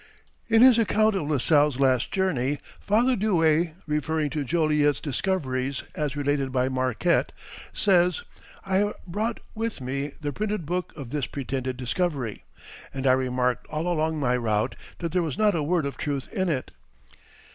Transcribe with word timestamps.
In 0.47 0.63
his 0.63 0.79
account 0.79 1.13
of 1.13 1.29
La 1.29 1.37
Salle's 1.37 1.79
last 1.79 2.11
journey, 2.11 2.57
Father 2.79 3.15
Douay, 3.15 3.73
referring 3.85 4.31
to 4.31 4.43
Joliet's 4.43 4.99
discoveries 4.99 5.83
as 5.93 6.15
related 6.15 6.51
by 6.51 6.69
Marquette, 6.69 7.31
says: 7.71 8.23
"I 8.65 8.77
have 8.77 8.95
brought 9.05 9.41
with 9.53 9.79
me 9.79 10.13
the 10.19 10.33
printed 10.33 10.65
book 10.65 10.91
of 10.95 11.11
this 11.11 11.27
pretended 11.27 11.77
discovery, 11.77 12.43
and 12.91 13.05
I 13.05 13.11
remarked 13.13 13.67
all 13.67 13.87
along 13.87 14.19
my 14.19 14.35
route 14.37 14.75
that 14.97 15.11
there 15.11 15.21
was 15.21 15.37
not 15.37 15.53
a 15.53 15.61
word 15.61 15.85
of 15.85 15.97
truth 15.97 16.27
in 16.33 16.49
it." 16.49 16.71